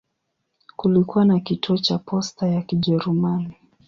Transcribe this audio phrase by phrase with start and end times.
[0.75, 3.55] Kulikuwa na kituo cha posta ya Kijerumani.